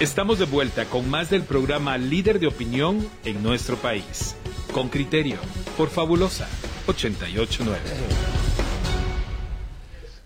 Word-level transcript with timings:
Estamos 0.00 0.40
de 0.40 0.44
vuelta 0.44 0.86
con 0.86 1.08
más 1.08 1.30
del 1.30 1.44
programa 1.44 1.96
Líder 1.96 2.40
de 2.40 2.48
Opinión 2.48 3.06
en 3.24 3.44
nuestro 3.44 3.76
país. 3.76 4.34
Con 4.72 4.88
criterio, 4.88 5.36
por 5.76 5.88
Fabulosa 5.88 6.48
889. 6.88 7.78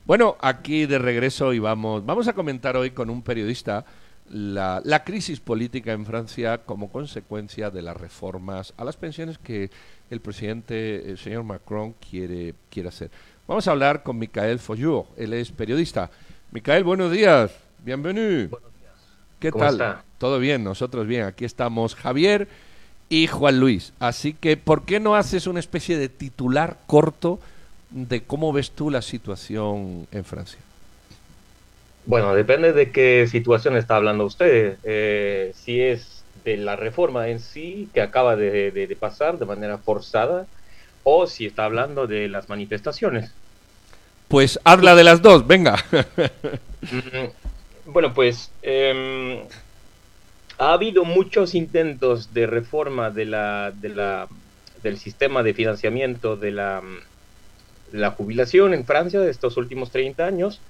Bueno, 0.07 0.39
aquí 0.41 0.87
de 0.87 0.99
regreso 0.99 1.53
y 1.53 1.59
vamos, 1.59 2.07
vamos 2.07 2.29
a 2.29 2.33
comentar 2.33 2.79
hoy 2.79 2.93
con 2.93 3.11
un 3.11 3.21
periodista 3.21 3.85
la, 4.31 4.81
la, 4.85 5.05
crisis 5.05 5.39
política 5.39 5.93
en 5.93 6.07
Francia 6.07 6.65
como 6.65 6.91
consecuencia 6.91 7.69
de 7.69 7.83
las 7.83 7.97
reformas 7.97 8.73
a 8.79 8.85
las 8.85 8.97
pensiones 8.97 9.37
que 9.37 9.71
el 10.09 10.21
presidente, 10.21 11.11
el 11.11 11.19
señor 11.19 11.45
Macron, 11.45 11.93
quiere, 11.93 12.55
quiere 12.71 12.89
hacer. 12.89 13.11
Vamos 13.47 13.69
a 13.69 13.73
hablar 13.73 14.03
con 14.03 14.19
Michael 14.19 14.61
Foyur, 14.61 15.09
él 15.19 15.35
es 15.35 15.51
periodista. 15.51 16.11
Michael, 16.53 16.85
buenos 16.85 17.13
días, 17.13 17.53
bienvenido. 17.85 18.49
Buenos 18.49 18.78
¿Qué 19.41 19.53
tal? 19.53 20.03
Todo 20.19 20.39
bien, 20.39 20.65
nosotros 20.65 21.07
bien. 21.07 21.25
Aquí 21.25 21.45
estamos 21.45 21.95
Javier 21.95 22.49
y 23.09 23.27
Juan 23.29 23.61
Luis. 23.61 23.93
Así 24.01 24.35
que, 24.35 24.57
¿por 24.57 24.85
qué 24.85 25.01
no 25.01 25.15
haces 25.15 25.47
una 25.47 25.61
especie 25.61 25.97
de 25.97 26.09
titular 26.09 26.79
corto 26.87 27.39
de 27.91 28.23
cómo 28.23 28.53
ves 28.53 28.73
tú 28.73 28.91
la 28.91 29.03
situación 29.03 30.07
en 30.11 30.25
Francia? 30.25 30.59
Bueno, 32.07 32.35
depende 32.35 32.73
de 32.73 32.91
qué 32.91 33.27
situación 33.31 33.77
está 33.77 33.97
hablando 33.97 34.25
usted. 34.25 34.79
Eh, 34.83 35.53
si 35.55 35.81
es 35.81 36.25
de 36.45 36.57
la 36.57 36.77
reforma 36.77 37.29
en 37.29 37.41
sí 37.41 37.89
que 37.93 38.01
acaba 38.01 38.35
de, 38.35 38.97
pasar 38.99 39.39
de 39.39 39.45
manera 39.45 39.79
forzada 39.79 40.47
o 41.05 41.27
si 41.27 41.47
está 41.47 41.65
hablando 41.65 42.07
de 42.07 42.29
las 42.29 42.49
manifestaciones. 42.49 43.31
Pues 44.29 44.59
habla 44.65 44.95
de 44.95 45.05
las 45.05 45.23
dos, 45.23 45.47
venga. 45.47 45.85
Bueno, 47.91 48.13
pues 48.13 48.53
em, 48.61 49.39
ha 50.59 50.75
habido 50.75 51.07
muchos 51.07 51.55
intentos 51.55 52.35
de 52.35 52.47
reforma 52.47 53.09
de 53.09 53.25
la, 53.25 53.73
de 53.75 53.89
la, 53.89 54.29
del 54.83 54.99
sistema 54.99 55.43
de 55.43 55.55
financiamiento 55.55 56.37
de 56.37 56.51
la, 56.51 56.83
de 57.91 57.99
la 57.99 58.11
jubilación 58.11 58.75
en 58.75 58.85
Francia 58.85 59.21
de 59.21 59.31
estos 59.31 59.57
últimos 59.57 59.91
30 59.91 60.27
años 60.27 60.61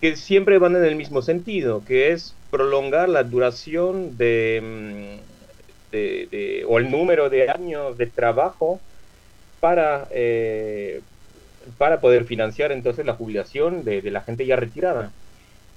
que 0.00 0.16
siempre 0.16 0.56
van 0.56 0.74
en 0.74 0.84
el 0.84 0.96
mismo 0.96 1.20
sentido, 1.20 1.84
que 1.84 2.12
es 2.12 2.34
prolongar 2.50 3.10
la 3.10 3.24
duración 3.24 4.16
de, 4.16 5.20
mm, 5.92 6.66
o 6.66 6.78
el 6.78 6.90
número 6.90 7.28
de 7.28 7.50
años 7.50 7.98
de 7.98 8.06
trabajo 8.06 8.80
para, 9.60 10.08
eh, 10.10 11.02
para 11.76 12.00
poder 12.00 12.24
financiar 12.24 12.72
entonces 12.72 13.04
la 13.04 13.16
jubilación 13.16 13.84
de, 13.84 14.00
la 14.10 14.22
gente 14.22 14.46
ya 14.46 14.56
retirada. 14.56 15.12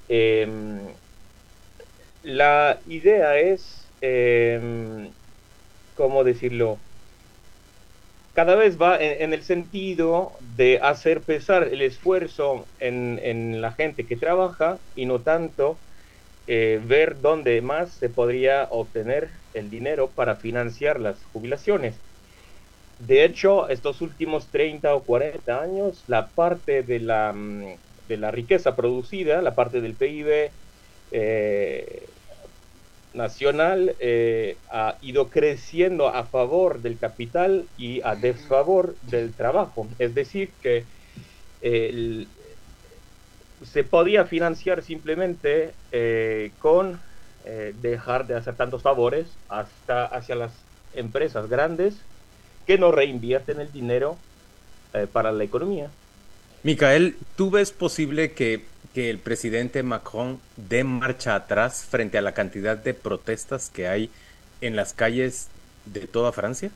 Em, 0.08 0.96
la 2.24 2.82
idea 2.86 3.38
es, 3.40 3.94
em, 4.02 5.14
¿cómo 5.96 6.24
decirlo? 6.24 6.80
cada 8.36 8.56
vez 8.56 8.78
va 8.78 8.98
en, 9.02 9.34
el 9.34 9.44
sentido 9.44 10.38
de 10.42 10.80
hacer 10.82 11.24
pesar 11.24 11.70
el 11.72 11.82
esfuerzo 11.82 12.68
en, 12.80 13.62
la 13.62 13.72
gente 13.72 14.06
que 14.06 14.18
trabaja 14.18 14.82
y 14.94 15.06
no 15.06 15.24
tanto 15.24 15.82
eh, 16.48 16.82
ver 16.86 17.22
dónde 17.22 17.62
más 17.62 17.98
se 17.98 18.10
podría 18.10 18.68
obtener 18.72 19.32
el 19.54 19.70
dinero 19.70 20.14
para 20.14 20.36
financiar 20.36 21.00
las 21.00 21.24
jubilaciones. 21.24 22.04
De 22.98 23.24
hecho, 23.24 23.70
estos 23.70 24.02
últimos 24.02 24.52
30 24.52 24.96
o 24.96 25.06
40 25.06 25.62
años, 25.62 26.04
la 26.08 26.32
parte 26.32 26.84
de 26.84 27.00
la, 27.00 27.32
mm, 27.34 27.80
de 28.08 28.18
la 28.18 28.32
riqueza 28.32 28.76
producida, 28.76 29.42
la 29.42 29.56
parte 29.56 29.82
del 29.82 29.94
PIB, 29.94 30.52
eh, 31.12 32.04
nacional 33.14 33.96
eh, 34.00 34.58
ha 34.70 34.98
ido 35.02 35.30
creciendo 35.30 36.10
a 36.10 36.26
favor 36.26 36.82
del 36.82 36.98
capital 36.98 37.66
y 37.78 38.02
a 38.02 38.16
desfavor 38.16 38.96
del 39.04 39.32
trabajo. 39.34 39.88
Es 40.00 40.14
decir, 40.14 40.50
que 40.62 40.84
se 43.64 43.84
podía 43.86 44.26
financiar 44.26 44.84
simplemente 44.84 45.72
eh, 45.92 46.52
con 46.60 47.00
dejar 47.82 48.26
de 48.26 48.36
hacer 48.36 48.56
tantos 48.56 48.82
favores 48.82 49.28
hasta 49.50 50.06
hacia 50.06 50.36
las 50.36 50.52
empresas 50.96 51.48
grandes 51.48 51.96
que 52.66 52.80
no 52.80 52.92
reinvierten 52.92 53.62
el 53.62 53.72
dinero 53.72 54.18
para 55.14 55.32
la 55.32 55.44
economía. 55.44 55.90
Micael, 56.66 57.16
¿tú 57.38 57.52
ves 57.52 57.72
posible 57.72 58.34
que 58.34 58.64
que 58.96 59.10
el 59.10 59.20
presidente 59.20 59.84
Macron 59.84 60.40
dé 60.56 60.86
marcha 60.86 61.36
atrás 61.36 61.86
frente 61.86 62.18
a 62.18 62.22
la 62.22 62.34
cantidad 62.34 62.78
de 62.78 62.94
protestas 62.94 63.70
que 63.70 63.90
hay 63.90 64.10
en 64.62 64.78
las 64.78 64.94
calles 64.94 65.50
de 65.84 66.08
toda 66.08 66.32
Francia? 66.32 66.72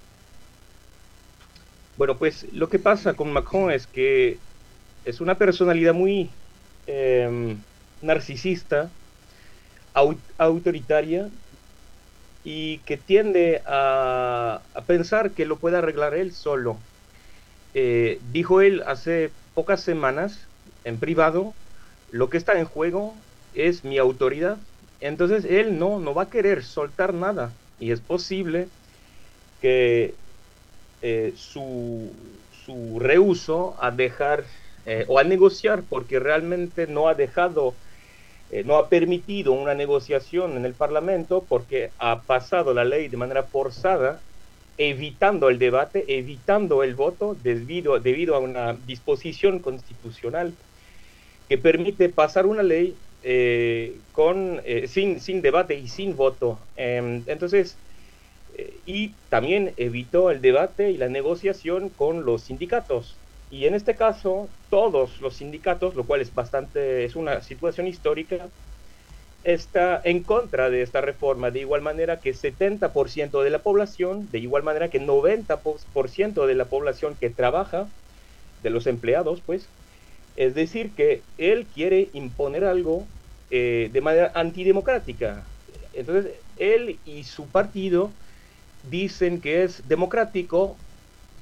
Bueno, 1.95 2.17
pues 2.17 2.45
lo 2.51 2.67
que 2.67 2.77
pasa 2.77 3.13
con 3.13 3.31
Macron 3.31 3.71
es 3.71 3.87
que 3.87 4.37
es 5.05 5.21
una 5.21 5.35
personalidad 5.35 5.93
muy 5.93 6.29
em, 6.87 7.57
narcisista, 8.01 8.89
autoritaria 10.37 11.29
y 12.43 12.79
que 12.79 12.97
tiende 12.97 13.61
a, 13.65 14.59
pensar 14.87 15.31
que 15.31 15.45
lo 15.45 15.55
puede 15.55 15.77
arreglar 15.77 16.15
él 16.15 16.33
solo. 16.33 16.77
Eh, 17.73 18.19
dijo 18.33 18.59
él 18.59 18.83
hace 18.85 19.31
pocas 19.59 19.81
semanas 19.81 20.47
en 20.85 21.01
privado 21.01 21.53
lo 22.07 22.29
que 22.29 22.37
está 22.37 22.57
en 22.57 22.63
juego 22.63 23.13
es 23.51 23.83
mi 23.83 23.97
autoridad. 23.97 24.57
Entonces 25.01 25.43
él 25.43 25.77
no, 25.77 25.99
no 25.99 26.13
va 26.13 26.23
a 26.23 26.29
querer 26.29 26.63
soltar 26.63 27.13
nada. 27.13 27.51
Y 27.77 27.91
es 27.91 27.99
posible 27.99 28.69
que 29.59 30.15
eh, 31.01 31.33
su, 31.35 32.09
su 32.65 32.99
reuso 33.01 33.75
a 33.83 33.91
dejar 33.91 34.45
eh, 34.85 35.03
o 35.09 35.19
a 35.19 35.25
negociar, 35.25 35.83
porque 35.89 36.19
realmente 36.19 36.87
no 36.87 37.09
ha 37.09 37.13
dejado, 37.13 37.73
eh, 38.49 38.63
no 38.63 38.77
ha 38.77 38.87
permitido 38.87 39.51
una 39.51 39.73
negociación 39.75 40.55
en 40.55 40.63
el 40.65 40.73
Parlamento, 40.73 41.47
porque 41.49 41.91
ha 41.97 42.23
pasado 42.23 42.73
la 42.73 42.85
ley 42.85 43.09
de 43.09 43.17
manera 43.17 43.43
forzada, 43.43 44.21
evitando 44.79 45.49
el 45.49 45.59
debate, 45.59 46.05
evitando 46.19 46.83
el 46.83 46.95
voto, 46.95 47.35
debido, 47.35 47.99
debido 47.99 48.35
a 48.35 48.39
una 48.39 48.73
disposición 48.75 49.61
constitucional 49.61 50.57
que 51.47 51.57
permite 51.57 52.09
pasar 52.09 52.45
una 52.45 52.63
ley 52.63 53.01
eh, 53.21 54.03
con, 54.11 54.61
eh, 54.65 54.87
sin, 54.87 55.19
sin 55.19 55.41
debate 55.41 55.75
y 55.75 55.87
sin 55.87 56.15
voto. 56.15 56.69
Em, 56.75 57.23
entonces, 57.27 57.81
eh, 58.49 58.81
y 58.85 59.19
también 59.29 59.73
evitó 59.77 60.31
el 60.31 60.41
debate 60.41 60.91
y 60.91 60.97
la 60.97 61.09
negociación 61.09 61.91
con 61.95 62.25
los 62.25 62.45
sindicatos. 62.45 63.23
Y 63.49 63.65
en 63.65 63.75
este 63.75 63.95
caso, 63.95 64.55
todos 64.69 65.21
los 65.21 65.37
sindicatos, 65.37 65.95
lo 65.95 66.05
cual 66.07 66.21
es 66.21 66.33
bastante, 66.33 67.05
es 67.05 67.15
una 67.15 67.41
situación 67.41 67.87
histórica, 67.87 68.51
está 69.43 70.01
en 70.03 70.23
contra 70.23 70.69
de 70.69 70.81
esta 70.81 71.01
reforma, 71.01 71.51
de 71.51 71.59
igual 71.59 71.81
manera 71.81 72.19
que 72.19 72.33
70% 72.33 73.41
de 73.41 73.49
la 73.49 73.59
población, 73.59 74.29
de 74.31 74.39
igual 74.39 74.63
manera 74.63 74.89
que 74.89 75.01
90% 75.01 76.45
de 76.45 76.55
la 76.55 76.65
población 76.65 77.15
que 77.19 77.29
trabaja, 77.29 77.87
de 78.63 78.69
los 78.69 78.87
empleados, 78.87 79.41
pues, 79.45 79.67
es 80.35 80.55
decir, 80.55 80.91
que 80.95 81.21
él 81.37 81.65
quiere 81.73 82.09
imponer 82.13 82.63
algo 82.63 83.05
eh, 83.51 83.89
de 83.91 84.01
manera 84.01 84.31
antidemocrática. 84.35 85.43
Entonces, 85.93 86.33
él 86.57 86.99
y 87.05 87.23
su 87.23 87.47
partido 87.47 88.09
dicen 88.89 89.41
que 89.41 89.63
es 89.63 89.87
democrático, 89.87 90.77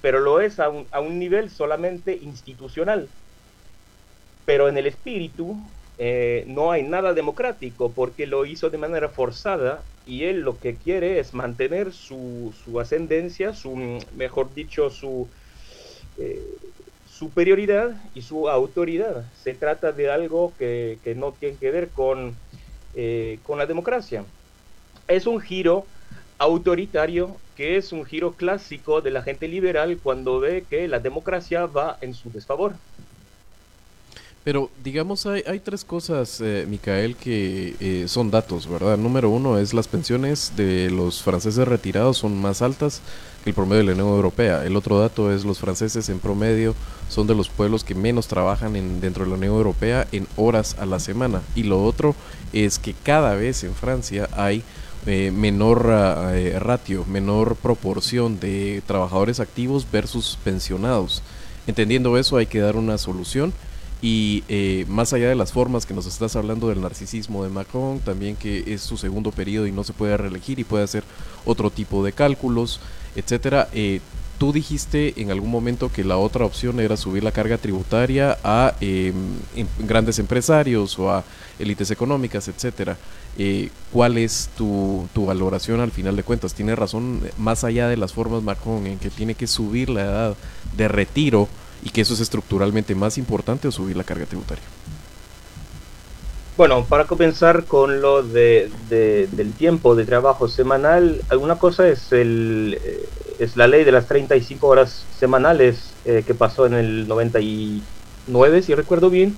pero 0.02 0.20
lo 0.20 0.40
es 0.40 0.60
a 0.60 0.70
un, 0.70 1.20
nivel 1.20 1.50
solamente 1.50 2.18
institucional. 2.22 3.08
Pero 4.46 4.70
en 4.70 4.78
el 4.78 4.88
espíritu 4.88 5.58
eh, 5.98 6.44
no 6.48 6.72
hay 6.72 6.84
nada 6.84 7.14
democrático 7.14 7.92
porque 7.92 8.28
lo 8.28 8.46
hizo 8.46 8.70
de 8.70 8.78
manera 8.78 9.10
forzada 9.10 9.82
y 10.06 10.24
él 10.26 10.42
lo 10.42 10.60
que 10.60 10.76
quiere 10.76 11.20
es 11.20 11.34
mantener 11.34 11.92
su, 11.92 12.54
su 12.64 12.80
ascendencia, 12.80 13.54
su, 13.54 13.76
mejor 14.16 14.54
dicho, 14.54 14.90
su, 14.90 15.28
eh, 16.20 16.42
superioridad 17.18 17.96
y 18.14 18.22
su 18.22 18.48
autoridad. 18.48 19.26
Se 19.34 19.54
trata 19.54 19.92
de 19.92 20.12
algo 20.12 20.54
que, 20.58 21.00
no 21.16 21.34
tiene 21.34 21.58
que 21.58 21.72
ver 21.72 21.90
eh, 22.94 23.40
con 23.44 23.58
la 23.58 23.66
democracia. 23.66 24.24
Es 25.08 25.26
un 25.26 25.40
giro 25.40 25.86
autoritario 26.38 27.38
que 27.56 27.78
es 27.78 27.92
un 27.92 28.06
giro 28.06 28.34
clásico 28.36 29.02
de 29.02 29.10
la 29.10 29.24
gente 29.24 29.48
liberal 29.48 29.98
cuando 30.04 30.40
ve 30.40 30.66
que 30.70 30.88
la 30.88 31.00
democracia 31.00 31.66
va 31.66 31.98
en 32.02 32.14
su 32.14 32.30
desfavor. 32.30 32.76
Pero 34.48 34.70
digamos, 34.82 35.26
hay, 35.26 35.60
tres 35.60 35.84
cosas, 35.84 36.40
eh, 36.40 36.66
Micael, 36.70 37.18
que 37.18 37.76
eh, 37.82 38.06
son 38.08 38.32
datos, 38.32 38.66
¿verdad? 38.66 38.98
Número 38.98 39.30
uno 39.30 39.58
es 39.58 39.74
las 39.74 39.90
pensiones 39.90 40.54
de 40.56 40.90
los 40.90 41.22
franceses 41.22 41.68
retirados 41.68 42.20
son 42.20 42.40
más 42.40 42.62
altas 42.62 43.02
que 43.44 43.50
el 43.50 43.54
promedio 43.54 43.80
de 43.80 43.88
la 43.88 43.92
Unión 43.92 44.08
Europea. 44.08 44.64
El 44.64 44.78
otro 44.78 45.02
dato 45.02 45.34
es 45.34 45.44
los 45.44 45.60
franceses 45.60 46.08
en 46.08 46.20
promedio 46.20 46.76
son 47.10 47.28
de 47.28 47.36
los 47.36 47.50
pueblos 47.50 47.84
que 47.84 47.94
menos 47.94 48.30
trabajan 48.30 48.78
en, 48.78 49.02
dentro 49.02 49.26
de 49.26 49.32
la 49.32 49.36
Unión 49.36 49.54
Europea 49.54 50.08
en 50.14 50.28
horas 50.38 50.78
a 50.80 50.86
la 50.86 51.02
semana. 51.02 51.42
Y 51.54 51.64
lo 51.64 51.84
otro 51.84 52.16
es 52.54 52.80
que 52.80 52.94
cada 52.94 53.36
vez 53.36 53.66
en 53.66 53.76
Francia 53.76 54.30
hay 54.32 54.64
eh, 55.08 55.30
menor 55.30 55.88
ratio, 55.88 57.04
menor 57.04 57.58
proporción 57.58 58.40
de 58.40 58.82
trabajadores 58.88 59.42
activos 59.42 59.86
versus 59.92 60.40
pensionados. 60.42 61.22
Entendiendo 61.68 62.18
eso 62.18 62.38
hay 62.38 62.46
que 62.46 62.62
dar 62.62 62.78
una 62.78 62.98
solución 62.98 63.52
y 64.02 64.44
eh, 64.48 64.86
más 64.88 65.14
allá 65.14 65.28
de 65.28 65.36
las 65.36 65.52
formas 65.52 65.86
que 65.86 65.94
nos 65.94 66.06
estás 66.06 66.36
hablando 66.36 66.70
del 66.70 66.82
narcisismo 66.82 67.44
de 67.44 67.50
Macron, 67.50 68.00
también 68.00 68.36
que 68.36 68.74
es 68.74 68.82
su 68.82 68.98
segundo 68.98 69.32
periodo 69.32 69.66
y 69.66 69.72
no 69.72 69.84
se 69.84 69.94
puede 69.94 70.16
reelegir 70.18 70.60
y 70.60 70.64
puede 70.64 70.84
hacer 70.84 71.04
otro 71.46 71.72
tipo 71.72 72.04
de 72.04 72.12
cálculos, 72.12 72.80
etcétera. 73.16 73.70
Eh, 73.74 74.02
tú 74.38 74.54
dijiste 74.54 75.20
en 75.20 75.32
algún 75.32 75.50
momento 75.50 75.92
que 75.92 76.04
la 76.04 76.18
otra 76.18 76.46
opción 76.46 76.80
era 76.80 76.96
subir 76.96 77.24
la 77.24 77.32
carga 77.32 77.58
tributaria 77.58 78.38
a 78.44 78.76
em, 78.82 79.16
em, 79.56 79.68
grandes 79.80 80.20
empresarios 80.20 80.98
o 81.00 81.12
a 81.12 81.24
élites 81.58 81.90
económicas, 81.90 82.48
etcétera. 82.48 82.98
Eh, 83.40 83.70
¿Cuál 83.92 84.18
es 84.20 84.50
tu, 84.56 85.08
tu, 85.14 85.26
valoración 85.26 85.80
al 85.80 85.92
final 85.92 86.16
de 86.16 86.24
cuentas? 86.24 86.54
Tiene 86.54 86.76
razón, 86.76 87.22
más 87.38 87.64
allá 87.64 87.88
de 87.88 87.98
las 87.98 88.14
formas 88.14 88.44
Macron, 88.44 88.86
en 88.86 89.00
que 89.00 89.10
tiene 89.10 89.34
que 89.34 89.48
subir 89.48 89.90
la 89.90 90.02
edad 90.02 90.36
de 90.76 90.88
retiro 90.88 91.48
y 91.84 91.90
que 91.90 92.02
eso 92.02 92.14
es 92.14 92.20
estructuralmente 92.20 92.96
más 92.96 93.18
importante 93.18 93.68
o 93.68 93.72
subir 93.72 93.96
la 93.96 94.04
carga 94.04 94.26
tributaria? 94.26 94.64
Bueno, 96.58 96.86
para 96.86 97.06
comenzar 97.06 97.66
con 97.66 98.02
lo 98.02 98.24
de, 98.24 98.72
del 98.90 99.54
tiempo 99.54 99.96
de 99.96 100.06
trabajo 100.06 100.48
semanal, 100.48 101.22
alguna 101.30 101.60
cosa 101.60 101.88
es, 101.88 102.12
el, 102.12 102.80
eh, 102.84 103.08
es 103.38 103.56
la 103.56 103.68
ley 103.68 103.84
de 103.84 103.92
las 103.92 104.08
35 104.08 104.66
horas 104.68 105.06
semanales 105.20 105.94
eh, 106.06 106.24
que 106.26 106.34
pasó 106.34 106.66
en 106.66 106.74
el 106.74 107.08
99, 107.08 108.64
si 108.64 108.74
recuerdo 108.74 109.12
bien, 109.12 109.38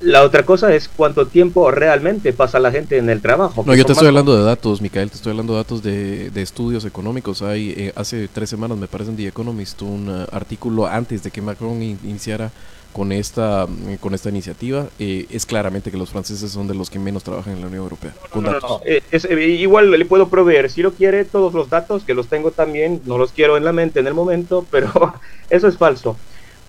la 0.00 0.22
otra 0.22 0.44
cosa 0.44 0.74
es 0.74 0.88
cuánto 0.88 1.26
tiempo 1.26 1.70
realmente 1.70 2.32
pasa 2.32 2.58
la 2.58 2.70
gente 2.70 2.96
en 2.96 3.10
el 3.10 3.20
trabajo. 3.20 3.64
No, 3.66 3.74
yo 3.74 3.84
te 3.84 3.92
estoy 3.92 4.08
hablando 4.08 4.36
de 4.36 4.44
datos, 4.44 4.80
Micael, 4.80 5.10
te 5.10 5.16
estoy 5.16 5.30
hablando 5.30 5.52
de 5.52 5.58
datos 5.58 5.82
de, 5.82 6.30
estudios 6.40 6.84
económicos. 6.84 7.42
Hay 7.42 7.74
eh, 7.76 7.92
Hace 7.94 8.28
tres 8.28 8.48
semanas, 8.48 8.78
me 8.78 8.86
parece, 8.86 9.10
en 9.10 9.16
The 9.16 9.26
Economist, 9.26 9.82
un 9.82 10.08
uh, 10.08 10.26
artículo 10.34 10.86
antes 10.86 11.22
de 11.22 11.30
que 11.30 11.42
Macron 11.42 11.82
iniciara 11.82 12.50
con 12.92 13.12
esta, 13.12 13.66
mm, 13.66 13.96
con 13.96 14.14
esta 14.14 14.30
iniciativa. 14.30 14.86
Eh, 14.98 15.26
es 15.30 15.44
claramente 15.44 15.90
que 15.90 15.98
los 15.98 16.10
franceses 16.10 16.50
son 16.50 16.66
de 16.66 16.74
los 16.74 16.88
que 16.88 16.98
menos 16.98 17.22
trabajan 17.22 17.54
en 17.54 17.60
la 17.60 17.66
Unión 17.66 17.82
Europea. 17.82 18.14
Eh, 18.84 19.02
igual 19.60 19.90
le 19.90 20.04
puedo 20.06 20.28
proveer, 20.28 20.70
si 20.70 20.82
lo 20.82 20.92
quiere, 20.92 21.24
todos 21.24 21.52
los 21.52 21.68
datos, 21.68 22.04
que 22.04 22.14
los 22.14 22.28
tengo 22.28 22.50
también, 22.52 23.02
no 23.04 23.18
los 23.18 23.32
quiero 23.32 23.56
en 23.56 23.64
la 23.64 23.72
mente 23.72 24.00
en 24.00 24.06
el 24.06 24.14
momento, 24.14 24.64
pero 24.70 25.14
eso 25.50 25.68
es 25.68 25.76
falso 25.76 26.16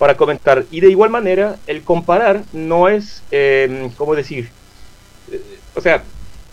para 0.02 0.16
comentar. 0.16 0.64
Y 0.72 0.80
de 0.80 0.90
igual 0.90 1.10
manera, 1.10 1.58
el 1.68 1.82
comparar 1.82 2.42
no 2.52 2.88
es, 2.88 3.22
eh, 3.30 3.88
¿cómo 3.96 4.16
decir? 4.16 4.48
Eh, 5.30 5.40
o 5.76 5.80
sea, 5.80 6.02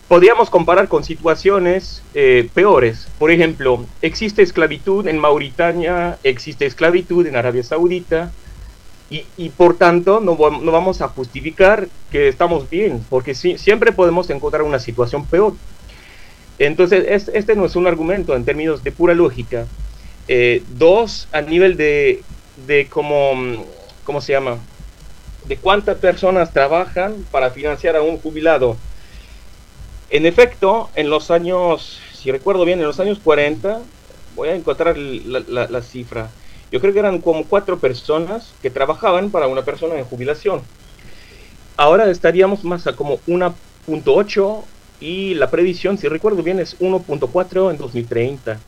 podríamos 0.08 0.52
comparar 0.52 0.88
con 0.88 1.04
situaciones 1.04 2.04
eh, 2.14 2.48
peores. 2.54 3.08
Por 3.18 3.32
ejemplo, 3.32 3.84
existe 4.04 4.44
esclavitud 4.44 5.08
en 5.08 5.18
Mauritania, 5.18 6.20
existe 6.22 6.68
esclavitud 6.68 7.26
en 7.26 7.36
Arabia 7.36 7.64
Saudita, 7.64 8.32
y, 9.10 9.50
por 9.50 9.76
tanto 9.78 10.20
no, 10.20 10.38
no, 10.38 10.72
vamos 10.72 11.02
a 11.02 11.08
justificar 11.08 11.88
que 12.12 12.28
estamos 12.28 12.70
bien, 12.70 13.04
porque 13.10 13.34
sí, 13.34 13.58
siempre 13.58 13.92
podemos 13.92 14.30
encontrar 14.30 14.62
una 14.62 14.78
situación 14.78 15.26
peor. 15.26 15.54
Entonces, 16.60 17.28
este 17.34 17.56
no 17.56 17.66
es 17.66 17.76
un 17.76 17.88
argumento 17.88 18.36
en 18.36 18.46
términos 18.46 18.84
de 18.84 18.92
pura 18.92 19.16
lógica. 19.16 19.66
dos, 20.78 21.28
a 21.32 21.42
nivel 21.42 21.78
de 21.78 22.22
de 22.66 22.88
cómo, 22.88 23.66
¿cómo 24.04 24.22
se 24.22 24.34
llama? 24.34 24.58
De 25.46 25.58
cuántas 25.58 25.98
personas 25.98 26.54
trabajan 26.54 27.26
para 27.32 27.52
financiar 27.52 27.96
a 27.96 28.02
un 28.02 28.18
jubilado. 28.18 28.78
En 30.10 30.26
efecto, 30.26 30.90
en 30.96 31.10
los 31.10 31.32
años, 31.32 32.02
si 32.14 32.32
recuerdo 32.32 32.66
bien, 32.66 32.80
en 32.80 32.86
los 32.86 33.00
años 33.00 33.20
40, 33.24 33.80
voy 34.36 34.50
a 34.50 34.56
encontrar 34.56 34.98
la, 34.98 35.82
cifra, 35.82 36.30
yo 36.72 36.80
creo 36.80 36.94
que 36.94 37.00
eran 37.00 37.20
como 37.20 37.46
cuatro 37.46 37.80
personas 37.80 38.54
que 38.62 38.70
trabajaban 38.70 39.32
para 39.32 39.48
una 39.48 39.64
persona 39.64 39.96
en 39.98 40.06
jubilación. 40.06 40.62
Ahora 41.78 42.10
estaríamos 42.10 42.64
más 42.64 42.88
a 42.88 42.96
como 42.96 43.20
1.8 43.28 44.64
y 45.00 45.34
la 45.36 45.50
previsión, 45.50 45.98
si 45.98 46.08
recuerdo 46.08 46.44
bien, 46.44 46.60
es 46.60 46.80
1.4 46.80 47.72
en 47.72 47.78
2030. 47.78 48.60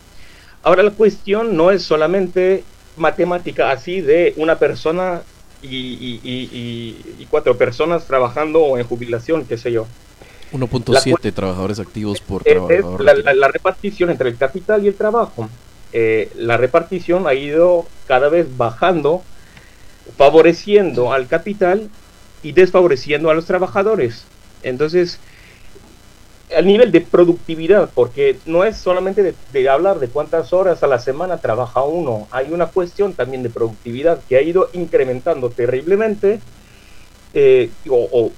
Ahora 0.64 0.84
la 0.84 0.92
cuestión 0.92 1.58
no 1.58 1.72
es 1.72 1.84
solamente 1.84 2.64
matemática 3.02 3.72
así 3.72 4.00
de 4.00 4.34
una 4.38 4.58
persona 4.58 5.22
y, 5.62 7.26
cuatro 7.30 7.58
personas 7.58 8.06
trabajando 8.06 8.78
en 8.78 8.86
jubilación, 8.86 9.46
qué 9.46 9.58
sé 9.58 9.72
yo. 9.72 9.88
1.7 10.54 11.34
trabajadores 11.34 11.80
activos 11.80 12.20
por 12.20 12.44
trabajador. 12.44 13.02
la, 13.04 13.48
repartición 13.48 14.10
entre 14.10 14.30
el 14.30 14.38
capital 14.38 14.84
y 14.84 14.88
el 14.88 14.96
trabajo. 14.96 15.50
Eh, 15.94 16.30
la 16.36 16.58
repartición 16.58 17.28
ha 17.28 17.34
ido 17.34 17.86
cada 18.08 18.30
vez 18.30 18.48
bajando, 18.58 19.22
favoreciendo 20.18 21.14
al 21.14 21.28
capital 21.28 21.90
y 22.44 22.54
desfavoreciendo 22.54 23.30
a 23.30 23.34
los 23.34 23.46
trabajadores. 23.46 24.26
Entonces, 24.64 25.20
al 26.56 26.66
nivel 26.66 26.92
de 26.92 27.02
productividad, 27.02 27.90
porque 27.94 28.38
no 28.46 28.64
es 28.64 28.78
solamente 28.78 29.36
de, 29.54 29.70
hablar 29.70 30.00
de 30.00 30.08
cuántas 30.08 30.54
horas 30.54 30.84
a 30.84 30.88
la 30.88 31.00
semana 31.00 31.38
trabaja 31.38 31.84
uno, 31.84 32.28
hay 32.32 32.52
una 32.52 32.68
cuestión 32.68 33.14
también 33.14 33.44
de 33.44 33.50
productividad 33.50 34.20
que 34.28 34.38
ha 34.38 34.42
ido 34.42 34.70
incrementando 34.74 35.50
terriblemente, 35.50 36.40
eh, 37.34 37.70
o, 37.90 38.32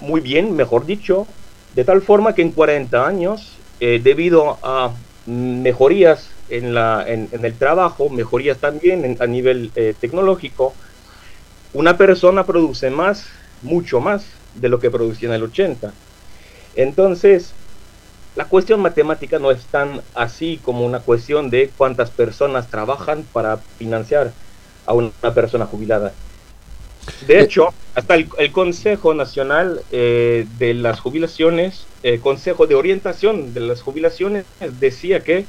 muy 0.00 0.20
bien, 0.20 0.56
mejor 0.56 0.86
dicho, 0.86 1.26
de 1.74 1.84
tal 1.84 2.02
forma 2.02 2.34
que 2.34 2.42
en 2.42 2.52
40 2.52 3.06
años, 3.06 3.56
eh, 3.80 4.00
debido 4.02 4.58
a 4.62 4.92
mejorías 5.26 6.30
en, 6.48 6.74
la, 6.74 7.04
en, 7.06 7.28
el 7.30 7.54
trabajo, 7.54 8.08
mejorías 8.08 8.58
también 8.58 9.16
a 9.20 9.26
nivel 9.26 9.70
eh, 9.76 9.94
tecnológico, 9.98 10.74
una 11.74 11.98
persona 11.98 12.46
produce 12.46 12.90
más, 12.90 13.26
mucho 13.62 14.00
más 14.00 14.24
de 14.54 14.68
lo 14.68 14.80
que 14.80 14.90
producía 14.90 15.28
en 15.28 15.34
el 15.34 15.42
80 15.42 15.92
entonces, 16.76 17.52
la 18.36 18.44
cuestión 18.44 18.80
matemática 18.80 19.38
no 19.38 19.50
es 19.50 19.64
tan 19.66 20.02
así 20.14 20.60
como 20.62 20.84
una 20.84 21.00
cuestión 21.00 21.48
de 21.48 21.70
cuántas 21.76 22.10
personas 22.10 22.68
trabajan 22.68 23.24
para 23.32 23.56
financiar 23.56 24.32
a 24.84 24.92
una 24.92 25.10
persona 25.34 25.66
jubilada. 25.66 26.12
De 27.26 27.38
eh, 27.38 27.42
hecho, 27.42 27.68
hasta 27.94 28.14
el, 28.14 28.52
Consejo 28.52 29.14
Nacional 29.14 29.80
eh, 29.90 30.46
de 30.58 30.74
las 30.74 31.00
Jubilaciones, 31.00 31.86
el 32.02 32.20
Consejo 32.20 32.66
de 32.66 32.74
Orientación 32.74 33.54
de 33.54 33.60
las 33.60 33.80
Jubilaciones, 33.80 34.44
decía 34.80 35.20
que 35.20 35.46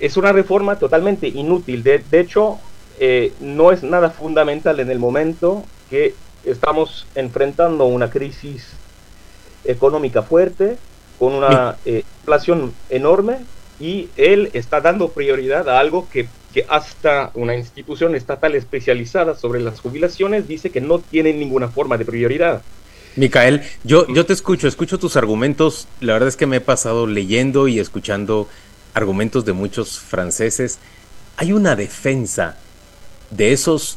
es 0.00 0.16
una 0.16 0.32
reforma 0.32 0.78
totalmente 0.78 1.28
inútil. 1.28 1.82
De, 1.82 2.02
hecho, 2.12 2.58
eh, 2.98 3.32
no 3.40 3.70
es 3.70 3.82
nada 3.82 4.10
fundamental 4.10 4.80
en 4.80 4.90
el 4.90 4.98
momento 4.98 5.64
que 5.90 6.14
estamos 6.44 7.06
enfrentando 7.14 7.84
una 7.84 8.10
crisis 8.10 8.72
económica 9.64 10.22
fuerte, 10.22 10.76
con 11.18 11.34
una 11.34 11.76
eh, 11.84 12.04
inflación 12.20 12.72
enorme, 12.90 13.38
y 13.80 14.08
él 14.16 14.50
está 14.52 14.80
dando 14.80 15.08
prioridad 15.10 15.68
a 15.68 15.78
algo 15.78 16.08
que, 16.10 16.28
que, 16.52 16.66
hasta 16.68 17.30
una 17.34 17.56
institución 17.56 18.14
estatal 18.14 18.54
especializada 18.54 19.34
sobre 19.34 19.60
las 19.60 19.80
jubilaciones 19.80 20.48
dice 20.48 20.70
que 20.70 20.80
no 20.80 20.98
tiene 20.98 21.32
ninguna 21.32 21.68
forma 21.68 21.96
de 21.96 22.04
prioridad. 22.04 22.62
Micael, 23.16 23.62
yo, 23.84 24.06
yo 24.08 24.26
te 24.26 24.32
escucho, 24.32 24.68
escucho 24.68 24.98
tus 24.98 25.16
argumentos. 25.16 25.88
La 26.00 26.12
verdad 26.12 26.28
es 26.28 26.36
que 26.36 26.46
me 26.46 26.56
he 26.56 26.60
pasado 26.60 27.06
leyendo 27.06 27.66
y 27.66 27.80
escuchando 27.80 28.48
argumentos 28.94 29.44
de 29.44 29.52
muchos 29.52 29.98
franceses. 29.98 30.78
Hay 31.36 31.52
una 31.52 31.74
defensa 31.74 32.56
de 33.30 33.52
esos 33.52 33.96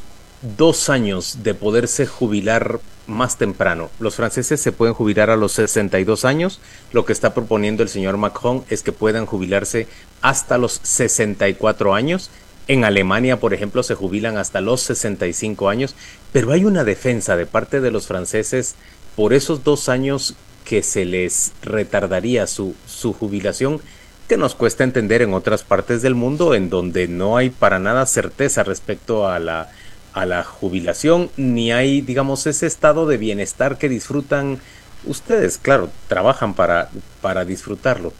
dos 0.56 0.90
años 0.90 1.38
de 1.42 1.54
poderse 1.54 2.06
jubilar 2.06 2.80
más 3.06 3.38
temprano. 3.38 3.90
Los 3.98 4.16
franceses 4.16 4.60
se 4.60 4.72
pueden 4.72 4.94
jubilar 4.94 5.30
a 5.30 5.36
los 5.36 5.52
62 5.52 6.24
años. 6.24 6.60
Lo 6.92 7.04
que 7.04 7.12
está 7.12 7.34
proponiendo 7.34 7.82
el 7.82 7.88
señor 7.88 8.16
Macron 8.16 8.64
es 8.68 8.82
que 8.82 8.92
puedan 8.92 9.26
jubilarse 9.26 9.88
hasta 10.20 10.58
los 10.58 10.80
64 10.82 11.94
años. 11.94 12.30
En 12.68 12.84
Alemania, 12.84 13.40
por 13.40 13.54
ejemplo, 13.54 13.82
se 13.82 13.94
jubilan 13.94 14.36
hasta 14.36 14.60
los 14.60 14.82
65 14.82 15.68
años. 15.68 15.94
Pero 16.32 16.52
hay 16.52 16.64
una 16.64 16.84
defensa 16.84 17.36
de 17.36 17.46
parte 17.46 17.80
de 17.80 17.90
los 17.90 18.06
franceses 18.06 18.76
por 19.16 19.32
esos 19.32 19.64
dos 19.64 19.88
años 19.88 20.34
que 20.64 20.82
se 20.82 21.04
les 21.04 21.52
retardaría 21.62 22.46
su, 22.46 22.74
su 22.86 23.12
jubilación 23.12 23.80
que 24.28 24.36
nos 24.36 24.54
cuesta 24.54 24.84
entender 24.84 25.20
en 25.20 25.34
otras 25.34 25.64
partes 25.64 26.00
del 26.00 26.14
mundo 26.14 26.54
en 26.54 26.70
donde 26.70 27.08
no 27.08 27.36
hay 27.36 27.50
para 27.50 27.78
nada 27.78 28.06
certeza 28.06 28.62
respecto 28.62 29.28
a 29.28 29.38
la 29.38 29.70
a 30.12 30.26
la 30.26 30.44
jubilación, 30.44 31.30
ni 31.36 31.72
hay, 31.72 32.00
digamos, 32.00 32.46
ese 32.46 32.66
estado 32.66 33.06
de 33.06 33.16
bienestar 33.16 33.78
que 33.78 33.88
disfrutan 33.88 34.60
ustedes. 35.04 35.58
Claro, 35.58 35.90
trabajan 36.08 36.54
para, 36.54 36.90
para 37.20 37.44
disfrutarlo. 37.44 38.12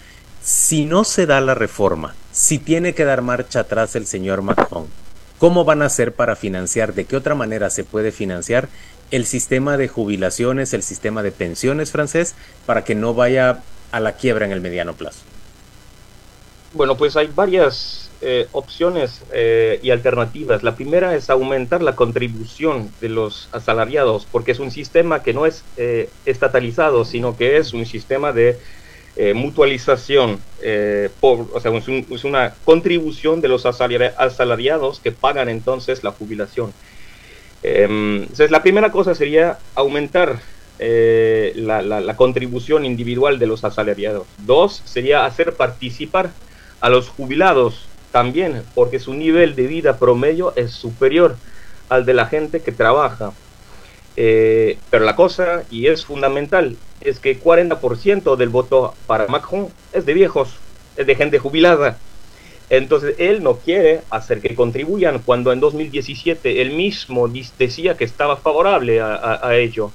Si 0.42 0.84
no 0.84 1.04
se 1.04 1.26
da 1.26 1.40
la 1.40 1.54
reforma, 1.54 2.14
si 2.32 2.58
tiene 2.58 2.94
que 2.94 3.04
dar 3.04 3.22
marcha 3.22 3.60
atrás 3.60 3.94
el 3.94 4.06
señor 4.06 4.42
Macron, 4.42 4.86
¿cómo 5.38 5.64
van 5.64 5.82
a 5.82 5.86
hacer 5.86 6.14
para 6.14 6.34
financiar? 6.34 6.94
¿De 6.94 7.04
qué 7.04 7.16
otra 7.16 7.34
manera 7.34 7.70
se 7.70 7.84
puede 7.84 8.10
financiar 8.10 8.68
el 9.10 9.26
sistema 9.26 9.76
de 9.76 9.88
jubilaciones, 9.88 10.72
el 10.72 10.82
sistema 10.82 11.22
de 11.22 11.32
pensiones 11.32 11.92
francés, 11.92 12.34
para 12.66 12.84
que 12.84 12.94
no 12.94 13.14
vaya 13.14 13.62
a 13.92 14.00
la 14.00 14.12
quiebra 14.12 14.46
en 14.46 14.52
el 14.52 14.62
mediano 14.62 14.94
plazo? 14.94 15.20
Bueno, 16.72 16.96
pues 16.96 17.16
hay 17.16 17.26
varias 17.26 18.10
eh, 18.24 18.46
opciones 18.52 19.20
eh, 19.32 19.80
y 19.82 19.90
alternativas. 19.90 20.62
La 20.62 20.76
primera 20.76 21.16
es 21.16 21.28
aumentar 21.28 21.82
la 21.82 21.96
contribución 21.96 22.88
de 23.00 23.08
los 23.08 23.48
asalariados, 23.50 24.28
porque 24.30 24.52
es 24.52 24.60
un 24.60 24.70
sistema 24.70 25.24
que 25.24 25.34
no 25.34 25.44
es 25.44 25.64
eh, 25.76 26.08
estatalizado, 26.24 27.04
sino 27.04 27.36
que 27.36 27.56
es 27.56 27.72
un 27.72 27.84
sistema 27.84 28.32
de 28.32 28.58
mutualización, 29.34 30.40
por, 31.20 31.46
o 31.52 31.60
sea, 31.60 31.70
es, 31.76 32.24
una 32.24 32.54
contribución 32.64 33.42
de 33.42 33.48
los 33.48 33.66
asalariados 33.66 35.00
que 35.00 35.12
pagan 35.12 35.50
entonces 35.50 36.02
la 36.02 36.12
jubilación. 36.12 36.72
Em, 37.62 38.22
entonces, 38.22 38.50
la 38.50 38.62
primera 38.62 38.90
cosa 38.90 39.14
sería 39.14 39.58
aumentar 39.74 40.38
la, 40.78 41.82
la 41.82 42.16
contribución 42.16 42.86
individual 42.86 43.38
de 43.38 43.46
los 43.48 43.64
asalariados. 43.64 44.26
Dos, 44.38 44.80
sería 44.86 45.26
hacer 45.26 45.56
participar 45.56 46.30
a 46.80 46.88
los 46.88 47.10
jubilados 47.10 47.86
también, 48.12 48.62
porque 48.74 49.00
su 49.00 49.14
nivel 49.14 49.56
de 49.56 49.66
vida 49.66 49.98
promedio 49.98 50.54
es 50.54 50.70
superior 50.72 51.36
al 51.88 52.04
de 52.04 52.14
la 52.14 52.26
gente 52.26 52.60
que 52.60 52.70
trabaja. 52.70 53.32
Eh, 54.16 54.78
pero 54.90 55.04
la 55.04 55.16
cosa, 55.16 55.64
y 55.70 55.86
es 55.86 56.04
fundamental, 56.04 56.76
es 57.00 57.18
que 57.18 57.40
40% 57.40 58.36
del 58.36 58.50
voto 58.50 58.94
para 59.06 59.26
Macron 59.26 59.68
es 59.92 60.04
de 60.04 60.14
viejos, 60.14 60.56
es 60.96 61.06
de 61.06 61.14
gente 61.14 61.38
jubilada. 61.38 61.98
Entonces 62.68 63.16
él 63.18 63.42
no 63.42 63.56
quiere 63.56 64.00
hacer 64.10 64.40
que 64.40 64.54
contribuyan 64.54 65.18
cuando 65.18 65.52
en 65.52 65.60
2017 65.60 66.62
él 66.62 66.72
mismo 66.72 67.28
decía 67.58 67.96
que 67.96 68.04
estaba 68.04 68.36
favorable 68.36 69.00
a, 69.00 69.56
ello. 69.56 69.90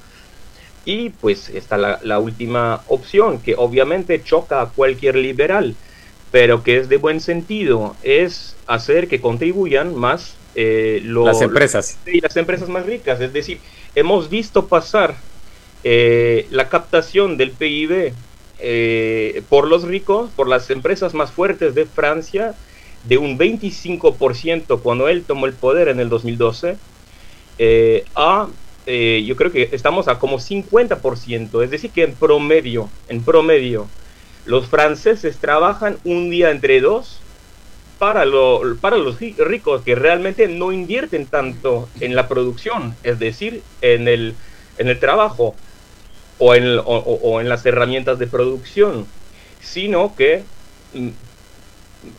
Y 0.86 1.10
pues 1.10 1.50
está 1.50 1.78
la, 1.78 2.00
la, 2.04 2.20
última 2.20 2.82
opción, 2.88 3.40
que 3.40 3.56
obviamente 3.58 4.24
choca 4.24 4.62
a 4.62 4.70
cualquier 4.70 5.16
liberal, 5.16 5.76
pero 6.32 6.64
que 6.64 6.78
es 6.78 6.90
de 6.90 6.98
buen 6.98 7.22
sentido, 7.22 7.96
es 8.04 8.56
hacer 8.68 9.08
que 9.08 9.22
contribuyan 9.22 9.96
más 9.96 10.36
eh, 10.56 11.02
las 11.04 11.42
empresas. 11.42 11.98
y 12.06 12.20
las 12.20 12.36
empresas 12.36 12.68
más 12.68 12.86
ricas. 12.86 13.22
Es 13.22 13.32
decir, 13.32 13.60
hemos 13.96 14.30
visto 14.30 14.68
pasar 14.68 15.16
eh, 15.84 16.48
la 16.50 16.68
captación 16.68 17.38
del 17.38 17.52
PIB 17.52 18.14
eh, 18.60 19.44
por 19.50 19.68
los 19.68 19.84
ricos, 19.84 20.30
por 20.36 20.48
las 20.48 20.70
empresas 20.70 21.14
más 21.14 21.32
fuertes 21.32 21.76
de 21.76 21.86
Francia, 21.86 22.56
de 23.04 23.18
un 23.18 23.38
25% 23.38 24.82
cuando 24.82 25.08
él 25.08 25.24
tomó 25.24 25.46
el 25.46 25.54
poder 25.54 25.88
en 25.88 26.00
el 26.00 26.10
2012, 26.10 26.78
a 28.16 28.48
yo 28.88 29.36
creo 29.36 29.52
que 29.52 29.70
estamos 29.74 30.08
a 30.08 30.18
como 30.18 30.40
50%, 30.40 31.64
es 31.64 31.70
decir, 31.70 31.92
que 31.92 32.04
en 32.04 32.16
promedio, 32.16 32.90
en 33.10 33.22
promedio, 33.22 33.88
los 34.48 34.68
franceses 34.68 35.38
trabajan 35.38 35.98
un 36.06 36.30
día 36.30 36.52
entre 36.52 36.80
dos 36.80 37.20
para, 38.00 38.24
para 38.80 38.98
los 38.98 39.20
ricos 39.20 39.82
que 39.84 39.94
realmente 39.94 40.48
no 40.48 40.72
invierten 40.72 41.26
tanto 41.26 41.90
en 42.00 42.16
la 42.16 42.28
producción, 42.28 42.96
es 43.04 43.20
decir, 43.20 43.62
en 43.82 44.08
el, 44.08 44.36
en 44.78 44.88
el 44.88 45.00
trabajo 45.00 45.54
o 46.40 46.56
en, 46.56 46.80
o, 46.86 47.42
en 47.42 47.50
las 47.50 47.66
herramientas 47.66 48.20
de 48.20 48.28
producción, 48.28 49.06
sino 49.60 50.16
que 50.16 50.44
mm, 50.94 51.10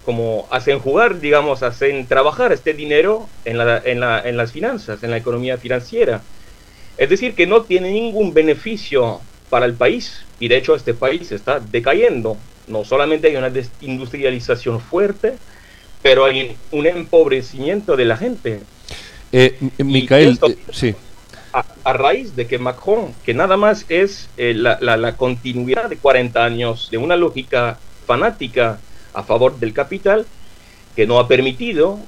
como 0.04 0.46
hacen 0.50 0.80
jugar, 0.80 1.20
digamos, 1.20 1.62
hacen 1.62 2.06
trabajar 2.06 2.52
este 2.52 2.74
dinero 2.74 3.26
en, 3.46 3.56
la, 3.56 3.78
en, 3.78 4.00
la, 4.00 4.20
en 4.20 4.36
las 4.36 4.52
finanzas, 4.52 5.02
en 5.02 5.10
la 5.10 5.16
economía 5.16 5.56
financiera. 5.56 6.20
Es 6.98 7.08
decir, 7.08 7.34
que 7.34 7.46
no 7.46 7.62
tiene 7.62 7.92
ningún 7.92 8.34
beneficio 8.34 9.20
para 9.48 9.66
el 9.66 9.74
país. 9.74 10.24
Y 10.40 10.48
de 10.48 10.56
hecho 10.56 10.74
este 10.74 10.94
país 10.94 11.32
está 11.32 11.60
decayendo. 11.60 12.36
No 12.66 12.84
solamente 12.84 13.28
hay 13.28 13.36
una 13.36 13.50
desindustrialización 13.50 14.80
fuerte, 14.80 15.34
pero 16.02 16.24
hay 16.24 16.56
un 16.70 16.86
empobrecimiento 16.86 17.96
de 17.96 18.04
la 18.04 18.16
gente. 18.16 18.60
Eh, 19.32 19.58
Micael, 19.78 20.38
eh, 20.42 20.56
sí. 20.72 20.94
A, 21.52 21.92
raíz 21.92 22.36
de 22.36 22.46
que 22.46 22.58
Macron, 22.58 23.14
que 23.24 23.32
nada 23.32 23.56
más 23.56 23.86
es 23.88 24.28
eh, 24.36 24.52
la, 24.54 24.78
la, 24.80 25.16
continuidad 25.16 25.88
de 25.88 25.96
40 25.96 26.44
años 26.44 26.88
de 26.90 26.98
una 26.98 27.16
lógica 27.16 27.78
fanática 28.06 28.78
a 29.14 29.22
favor 29.22 29.58
del 29.58 29.72
capital, 29.72 30.26
que 30.94 31.06
no 31.06 31.18
ha 31.18 31.28
permitido 31.28 31.98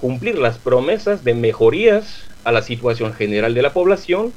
cumplir 0.00 0.38
las 0.38 0.58
promesas 0.58 1.24
de 1.24 1.34
mejorías 1.34 2.24
a 2.44 2.52
la 2.52 2.62
situación 2.62 3.12
general 3.12 3.54
de 3.54 3.62
la 3.62 3.72
población 3.72 4.32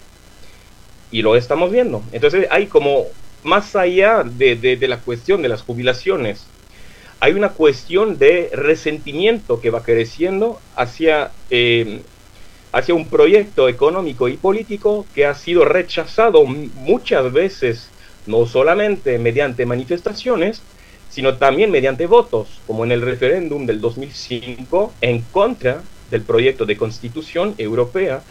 y 1.11 1.21
lo 1.21 1.35
estamos 1.35 1.71
viendo. 1.71 2.03
Entonces 2.11 2.47
hay 2.49 2.67
como, 2.67 3.05
más 3.43 3.75
allá 3.75 4.23
de, 4.23 4.77
la 4.87 4.99
cuestión 4.99 5.41
de 5.41 5.49
las 5.49 5.61
jubilaciones, 5.61 6.45
hay 7.19 7.33
una 7.33 7.49
cuestión 7.49 8.19
de 8.19 8.49
resentimiento 8.53 9.59
que 9.59 9.71
va 9.71 9.83
creciendo 9.83 10.59
hacia, 10.75 11.31
eh, 11.49 12.01
hacia 12.71 12.93
un 12.93 13.07
proyecto 13.07 13.69
económico 13.69 14.27
y 14.27 14.37
político 14.37 15.05
que 15.15 15.25
ha 15.25 15.33
sido 15.33 15.65
rechazado 15.65 16.45
muchas 16.45 17.31
veces, 17.33 17.89
no 18.27 18.45
solamente 18.45 19.17
mediante 19.17 19.65
manifestaciones, 19.65 20.61
sino 21.09 21.37
también 21.37 21.71
mediante 21.71 22.05
votos, 22.05 22.59
como 22.67 22.83
en 22.83 22.91
el 22.91 23.01
referéndum 23.01 23.65
del 23.65 23.81
2005 23.81 24.93
en 25.01 25.21
contra 25.21 25.81
del 26.11 26.21
proyecto 26.21 26.65
de 26.65 26.77
constitución 26.77 27.55
europea 27.57 28.21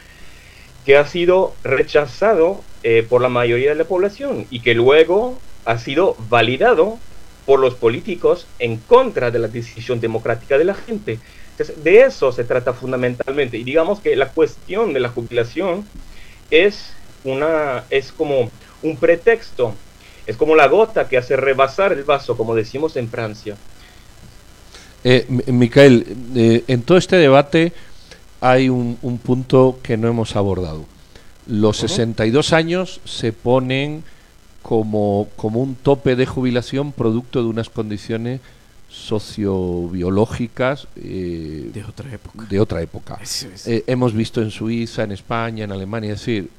que 0.86 0.96
ha 0.96 1.06
sido 1.06 1.52
rechazado 1.64 2.62
eh, 2.84 3.04
por 3.06 3.20
la 3.20 3.28
mayoría 3.28 3.70
de 3.70 3.74
la 3.74 3.84
población 3.84 4.46
y 4.50 4.60
que 4.60 4.72
luego 4.72 5.36
ha 5.64 5.78
sido 5.78 6.16
validado 6.30 6.98
por 7.44 7.58
los 7.58 7.74
políticos 7.74 8.46
en 8.60 8.76
contra 8.76 9.32
de 9.32 9.40
la 9.40 9.48
decisión 9.48 10.00
democrática 10.00 10.56
de 10.56 10.64
la 10.64 10.74
gente. 10.74 11.18
Entonces, 11.50 11.82
de 11.82 12.02
eso 12.02 12.30
se 12.30 12.44
trata 12.44 12.72
fundamentalmente. 12.72 13.58
Y 13.58 13.64
digamos 13.64 14.00
que 14.00 14.14
la 14.14 14.28
cuestión 14.28 14.92
de 14.92 15.00
la 15.00 15.08
jubilación 15.08 15.84
es, 16.50 16.92
una, 17.24 17.84
es 17.90 18.12
como 18.12 18.50
un 18.82 18.96
pretexto, 18.96 19.74
es 20.26 20.36
como 20.36 20.54
la 20.54 20.68
gota 20.68 21.08
que 21.08 21.16
hace 21.16 21.36
rebasar 21.36 21.92
el 21.92 22.04
vaso, 22.04 22.36
como 22.36 22.54
decimos 22.54 22.96
en 22.96 23.08
Francia. 23.08 23.56
Eh, 25.02 25.26
Micael, 25.28 26.16
eh, 26.36 26.62
en 26.68 26.82
todo 26.82 26.98
este 26.98 27.16
debate 27.16 27.72
hay 28.40 28.68
un, 28.68 28.96
punto 29.22 29.78
que 29.82 29.96
no 29.96 30.08
hemos 30.08 30.36
abordado. 30.36 30.84
Los 31.46 31.78
62 31.78 32.52
años 32.52 33.00
se 33.04 33.32
ponen 33.32 34.04
como, 34.62 35.28
como 35.36 35.60
un 35.60 35.76
tope 35.76 36.16
de 36.16 36.26
jubilación 36.26 36.92
producto 36.92 37.42
de 37.42 37.48
unas 37.48 37.70
condiciones 37.70 38.40
sociobiológicas 38.88 40.88
eh, 40.96 41.70
de 41.72 41.84
otra 41.84 42.12
época. 42.12 42.44
De 42.48 42.60
otra 42.60 42.82
época. 42.82 43.18
Eh, 43.66 43.84
hemos 43.86 44.14
visto 44.14 44.42
en 44.42 44.50
Suiza, 44.50 45.04
en 45.04 45.12
España, 45.12 45.64
en 45.64 45.72
Alemania, 45.72 46.12
es 46.12 46.20
decir, 46.20 46.50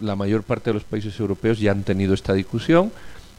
la 0.00 0.16
mayor 0.16 0.42
parte 0.42 0.70
de 0.70 0.74
los 0.74 0.84
países 0.84 1.18
europeos 1.18 1.58
ya 1.58 1.72
han 1.72 1.82
tenido 1.82 2.14
esta 2.14 2.32
discusión 2.32 2.92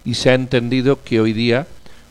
y 0.04 0.16
se 0.16 0.30
ha 0.30 0.34
entendido 0.34 1.02
que 1.04 1.22
hoy 1.22 1.34
día 1.34 1.68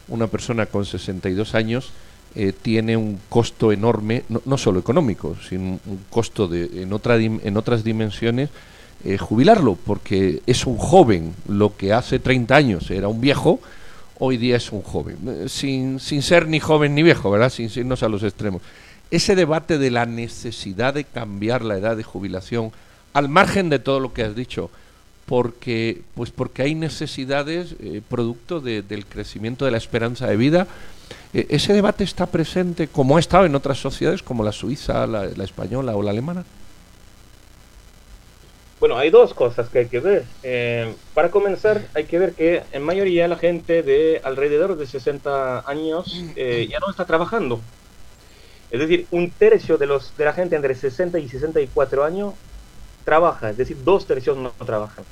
una 0.09 0.27
persona 0.27 0.67
con 0.67 0.85
62 0.85 1.55
años 1.55 1.91
eh, 2.37 2.53
tiene 2.53 2.97
un 2.97 3.21
costo 3.29 3.71
enorme, 3.71 4.25
no, 4.29 4.43
no, 4.45 4.59
solo 4.59 4.81
económico, 4.81 5.37
sino 5.49 5.79
un 5.87 6.01
costo 6.11 6.49
de, 6.49 6.83
en, 6.83 6.93
otra, 6.93 7.17
en 7.17 7.57
otras 7.57 7.85
dimensiones, 7.85 8.51
eh, 9.05 9.19
jubilarlo, 9.19 9.77
porque 9.77 10.43
es 10.47 10.67
un 10.67 10.77
joven, 10.79 11.35
lo 11.47 11.77
que 11.77 11.93
hace 11.93 12.19
30 12.19 12.57
años 12.57 12.91
era 12.91 13.07
un 13.07 13.21
viejo, 13.21 13.61
hoy 14.19 14.37
día 14.37 14.57
es 14.57 14.73
un 14.73 14.83
joven, 14.83 15.17
eh, 15.27 15.49
sin, 15.49 16.01
sin 16.01 16.23
ser 16.23 16.49
ni 16.49 16.59
joven 16.59 16.95
ni 16.95 17.03
viejo, 17.03 17.31
¿verdad? 17.31 17.51
Sin 17.51 17.71
irnos 17.75 18.03
a 18.03 18.09
los 18.09 18.23
extremos. 18.23 18.63
Ese 19.11 19.37
debate 19.37 19.79
de 19.79 19.91
la 19.91 20.07
necesidad 20.07 20.95
de 20.95 21.05
cambiar 21.05 21.63
la 21.63 21.77
edad 21.77 21.97
de 21.97 22.03
jubilación, 22.03 22.73
al 23.13 23.29
margen 23.29 23.69
de 23.69 23.79
todo 23.79 24.01
lo 24.01 24.13
que 24.13 24.25
has 24.25 24.35
dicho, 24.35 24.71
porque, 25.27 26.03
pues 26.15 26.31
porque 26.31 26.63
hay 26.63 26.75
necesidades 26.75 27.75
producto 28.09 28.61
del 28.61 29.07
crecimiento 29.07 29.65
de 29.65 29.71
la 29.71 29.79
esperanza 29.79 30.27
de 30.27 30.37
vida, 30.37 30.67
e, 31.35 31.47
¿Ese 31.51 31.73
debate 31.73 32.05
está 32.05 32.27
presente 32.27 32.87
como 32.89 33.17
ha 33.17 33.21
estado 33.21 33.45
en 33.45 33.55
otras 33.55 33.79
sociedades 33.79 34.23
como 34.23 34.45
la 34.45 34.53
suiza, 34.53 35.07
la, 35.07 35.27
española 35.45 35.97
o 35.97 36.03
la 36.03 36.11
alemana? 36.11 36.45
Bueno, 38.79 38.97
hay 38.99 39.11
dos 39.11 39.35
cosas 39.35 39.69
que 39.69 39.81
hay 39.81 39.87
que 39.87 40.01
ver. 40.01 40.25
Eh, 40.43 40.95
para 41.15 41.31
comenzar, 41.31 41.83
hay 41.95 42.05
que 42.05 42.19
ver 42.19 42.33
que 42.33 42.63
en 42.73 42.83
mayoría 42.83 43.27
la 43.29 43.37
gente 43.37 43.83
de 43.83 44.21
alrededor 44.23 44.77
de 44.77 44.87
60 44.87 45.69
años 45.69 46.23
eh, 46.37 46.69
ya 46.71 46.79
no 46.81 46.91
está 46.91 47.05
trabajando. 47.05 47.61
Es 48.71 48.81
decir, 48.81 49.07
un 49.11 49.31
tercio 49.31 49.79
de, 49.79 49.87
los, 49.87 50.17
de 50.17 50.25
la 50.25 50.33
gente 50.33 50.57
entre 50.57 50.75
60 50.75 51.19
y 51.19 51.29
64 51.29 52.05
años 52.05 52.35
trabaja, 53.05 53.51
es 53.51 53.57
decir, 53.57 53.77
dos 53.85 54.07
tercios 54.07 54.37
no 54.37 54.51
trabajan. 54.65 55.05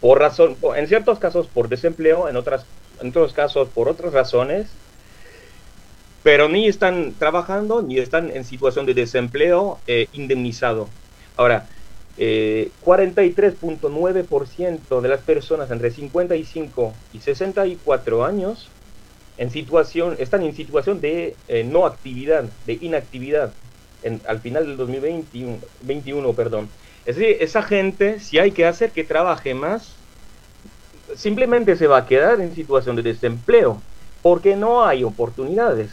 Por 0.00 0.18
razón, 0.18 0.56
en 0.76 0.88
ciertos 0.88 1.18
casos 1.18 1.46
por 1.46 1.68
desempleo, 1.68 2.28
en, 2.28 2.36
otras, 2.36 2.64
en 3.00 3.10
otros 3.10 3.32
casos 3.32 3.68
por 3.68 3.88
otras 3.88 4.12
razones, 4.12 4.68
pero 6.22 6.48
ni 6.48 6.68
están 6.68 7.14
trabajando 7.18 7.82
ni 7.82 7.98
están 7.98 8.30
en 8.30 8.44
situación 8.44 8.86
de 8.86 8.94
desempleo 8.94 9.78
eh, 9.86 10.08
indemnizado. 10.12 10.88
Ahora, 11.36 11.66
43.9% 12.18 14.68
eh, 14.68 15.00
de 15.00 15.08
las 15.08 15.20
personas 15.20 15.70
entre 15.70 15.90
55 15.90 16.92
y 17.12 17.20
64 17.20 18.24
años 18.24 18.68
en 19.38 19.50
situación, 19.50 20.16
están 20.18 20.42
en 20.42 20.54
situación 20.54 21.00
de 21.00 21.34
eh, 21.48 21.64
no 21.64 21.86
actividad, 21.86 22.44
de 22.66 22.78
inactividad, 22.80 23.52
al 24.26 24.40
final 24.40 24.66
del 24.66 24.76
2021, 24.76 25.58
21, 25.82 26.32
perdón. 26.32 26.68
Es 27.04 27.16
decir, 27.16 27.36
esa 27.40 27.62
gente, 27.62 28.20
si 28.20 28.38
hay 28.38 28.52
que 28.52 28.66
hacer 28.66 28.90
que 28.90 29.04
trabaje 29.04 29.54
más, 29.54 29.94
simplemente 31.16 31.76
se 31.76 31.86
va 31.86 31.98
a 31.98 32.06
quedar 32.06 32.40
en 32.40 32.54
situación 32.54 32.96
de 32.96 33.02
desempleo, 33.02 33.80
porque 34.22 34.56
no 34.56 34.84
hay 34.84 35.04
oportunidades. 35.04 35.90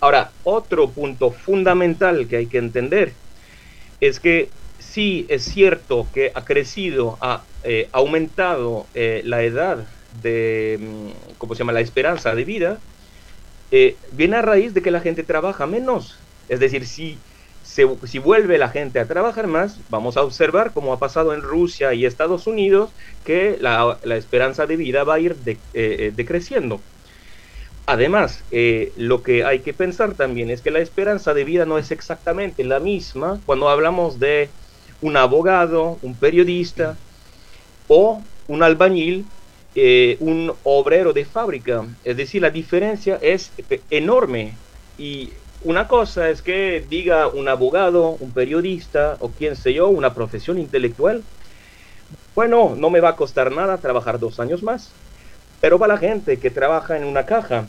Ahora, 0.00 0.30
otro 0.44 0.90
punto 0.90 1.30
fundamental 1.30 2.26
que 2.26 2.36
hay 2.36 2.46
que 2.46 2.58
entender 2.58 3.12
es 4.00 4.20
que 4.20 4.50
sí 4.78 5.26
es 5.28 5.44
cierto 5.44 6.06
que 6.12 6.32
ha 6.34 6.44
crecido, 6.44 7.18
ha 7.20 7.42
eh, 7.64 7.88
aumentado 7.92 8.86
eh, 8.94 9.22
la 9.24 9.42
edad 9.42 9.86
de, 10.22 10.78
mm, 10.80 11.34
¿cómo 11.38 11.54
se 11.54 11.60
llama?, 11.60 11.72
la 11.72 11.80
esperanza 11.80 12.34
de 12.34 12.44
vida, 12.44 12.78
eh, 13.70 13.96
viene 14.12 14.36
a 14.36 14.42
raíz 14.42 14.74
de 14.74 14.82
que 14.82 14.90
la 14.90 15.00
gente 15.00 15.22
trabaja 15.22 15.66
menos. 15.66 16.18
Es 16.48 16.60
decir, 16.60 16.86
si, 16.86 17.18
si 17.62 18.18
vuelve 18.18 18.58
la 18.58 18.68
gente 18.68 18.98
a 18.98 19.06
trabajar 19.06 19.46
más, 19.46 19.78
vamos 19.90 20.16
a 20.16 20.22
observar, 20.22 20.72
como 20.72 20.92
ha 20.92 20.98
pasado 20.98 21.34
en 21.34 21.42
Rusia 21.42 21.94
y 21.94 22.06
Estados 22.06 22.46
Unidos, 22.46 22.90
que 23.24 23.58
la, 23.60 23.98
esperanza 24.16 24.66
de 24.66 24.76
vida 24.76 25.04
va 25.04 25.14
a 25.14 25.20
ir 25.20 25.36
decreciendo. 25.36 26.80
Además, 27.86 28.42
lo 28.96 29.22
que 29.22 29.44
hay 29.44 29.60
que 29.60 29.72
pensar 29.72 30.14
también 30.14 30.50
es 30.50 30.60
que 30.60 30.70
la 30.70 30.80
esperanza 30.80 31.34
de 31.34 31.44
vida 31.44 31.66
no 31.66 31.78
es 31.78 31.90
exactamente 31.90 32.64
la 32.64 32.80
misma 32.80 33.40
cuando 33.46 33.68
hablamos 33.68 34.18
de 34.18 34.48
un 35.00 35.16
abogado, 35.16 35.98
un 36.02 36.14
periodista 36.14 36.96
o 37.88 38.22
un 38.48 38.62
albañil, 38.62 39.24
eh, 39.74 40.16
un 40.20 40.52
obrero 40.64 41.12
de 41.12 41.24
fábrica. 41.24 41.84
Es 42.04 42.16
decir, 42.16 42.42
la 42.42 42.50
diferencia 42.50 43.18
es 43.20 43.52
enorme. 43.90 44.54
Y 44.98 45.30
una 45.62 45.88
cosa 45.88 46.28
es 46.30 46.42
que 46.42 46.84
diga 46.88 47.28
un 47.28 47.48
abogado, 47.48 48.16
un 48.20 48.30
periodista 48.30 49.16
o 49.20 49.30
quién 49.30 49.56
sé 49.56 49.74
yo, 49.74 49.88
una 49.88 50.14
profesión 50.14 50.58
intelectual. 50.58 51.22
Bueno, 52.34 52.74
no 52.76 52.90
me 52.90 53.00
va 53.00 53.10
a 53.10 53.16
costar 53.16 53.50
nada 53.50 53.78
trabajar 53.78 54.18
dos 54.18 54.38
años 54.38 54.62
más. 54.62 54.92
Pero 55.60 55.78
para 55.78 55.94
la 55.94 56.00
gente 56.00 56.38
que 56.38 56.50
trabaja 56.50 56.96
en 56.96 57.04
una 57.04 57.26
caja, 57.26 57.66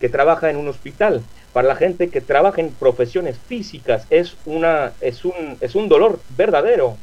que 0.00 0.08
trabaja 0.08 0.50
en 0.50 0.56
un 0.56 0.68
hospital, 0.68 1.22
para 1.52 1.68
la 1.68 1.76
gente 1.76 2.08
que 2.08 2.20
trabaja 2.20 2.60
en 2.60 2.70
profesiones 2.70 3.38
físicas 3.38 4.06
es, 4.10 4.36
una, 4.44 4.92
es, 5.00 5.24
un, 5.24 5.56
es 5.60 5.74
un 5.74 5.88
dolor 5.88 6.18
verdadero, 6.36 6.96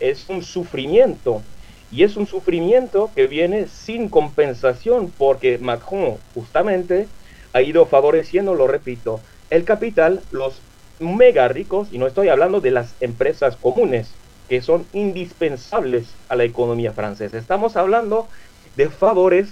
es 0.00 0.28
un 0.28 0.42
sufrimiento. 0.42 1.42
Y 1.90 2.02
es 2.02 2.16
un 2.16 2.26
sufrimiento 2.26 3.10
que 3.14 3.26
viene 3.26 3.66
sin 3.66 4.10
compensación 4.10 5.10
porque 5.16 5.56
Macron 5.58 6.16
justamente 6.34 7.08
ha 7.54 7.62
ido 7.62 7.86
favoreciendo, 7.86 8.54
lo 8.54 8.66
repito, 8.66 9.20
el 9.50 9.64
capital, 9.64 10.20
los 10.30 10.60
mega 11.00 11.48
ricos, 11.48 11.88
y 11.92 11.98
no 11.98 12.06
estoy 12.06 12.28
hablando 12.28 12.60
de 12.60 12.70
las 12.70 12.94
empresas 13.00 13.56
comunes, 13.56 14.10
que 14.48 14.62
son 14.62 14.86
indispensables 14.92 16.08
a 16.28 16.36
la 16.36 16.44
economía 16.44 16.92
francesa. 16.92 17.38
Estamos 17.38 17.76
hablando 17.76 18.28
de 18.76 18.88
favores 18.88 19.50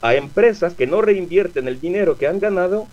a 0.00 0.14
empresas 0.14 0.74
que 0.74 0.86
no 0.86 1.02
reinvierten 1.02 1.68
el 1.68 1.80
dinero 1.80 2.16
que 2.16 2.26
han 2.26 2.40
ganado 2.40 2.86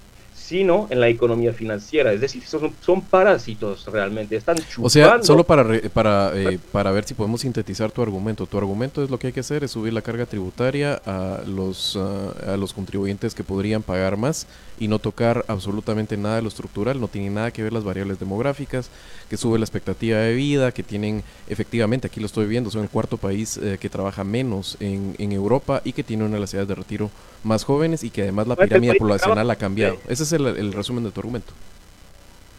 sino 0.50 0.88
en 0.89 1.00
la 1.00 1.10
economía 1.10 1.53
financiera. 1.53 2.12
Es 2.12 2.22
decir, 2.22 2.43
son, 2.43 2.74
son 2.81 3.01
parásitos 3.01 3.86
realmente, 3.86 4.36
están 4.36 4.55
chupando. 4.55 4.88
O 4.88 4.89
sea, 4.89 5.22
solo 5.22 5.43
para, 5.43 5.63
para, 5.93 6.31
eh, 6.34 6.58
para 6.72 6.91
ver 6.91 7.03
si 7.03 7.13
podemos 7.13 7.41
sintetizar 7.41 7.91
tu 7.91 8.01
argumento. 8.01 8.48
Tu 8.48 8.58
argumento 8.58 9.03
es 9.03 9.12
lo 9.12 9.19
que 9.19 9.27
hay 9.27 9.34
que 9.34 9.41
hacer 9.41 9.63
es 9.63 9.72
subir 9.72 9.93
la 9.93 10.01
carga 10.01 10.25
tributaria 10.25 11.00
a 11.05 11.41
los, 11.46 11.96
a 11.96 12.58
los 12.58 12.74
contribuyentes 12.74 13.36
que 13.36 13.43
podrían 13.43 13.84
pagar 13.84 14.17
más 14.17 14.48
y 14.79 14.88
no 14.88 15.00
tocar 15.00 15.45
absolutamente 15.48 16.18
nada 16.18 16.37
de 16.37 16.42
lo 16.42 16.48
estructural, 16.48 17.00
no 17.00 17.07
tiene 17.07 17.29
nada 17.29 17.51
que 17.51 17.61
ver 17.61 17.74
las 17.74 17.83
variables 17.83 18.20
demográficas, 18.20 18.89
que 19.29 19.37
sube 19.37 19.59
la 19.59 19.65
expectativa 19.65 20.18
de 20.18 20.33
vida, 20.33 20.72
que 20.72 20.83
tienen, 20.83 21.24
efectivamente, 21.48 22.07
aquí 22.07 22.20
lo 22.20 22.25
estoy 22.25 22.48
viendo, 22.48 22.72
son 22.72 22.83
el 22.83 22.89
cuarto 22.89 23.18
país 23.18 23.57
eh, 23.57 23.77
que 23.79 23.89
trabaja 23.89 24.24
menos 24.24 24.77
en, 24.79 25.15
en 25.18 25.31
Europa 25.31 25.81
y 25.83 25.94
que 25.94 26.03
tiene 26.03 26.24
una 26.24 26.35
de 26.35 26.42
las 26.42 26.53
edades 26.53 26.70
de 26.70 26.75
retiro 26.75 27.11
más 27.44 27.63
jóvenes 27.63 28.03
y 28.03 28.09
que 28.09 28.24
además 28.24 28.48
la 28.48 28.55
pirámide 28.55 28.96
poblacional 28.96 29.50
ha 29.51 29.55
cambiado. 29.55 29.98
Ese 30.07 30.24
es 30.24 30.31
el, 30.33 30.74
resumen 30.74 31.03
de 31.03 31.11
tu 31.11 31.20
argumento. 31.20 31.53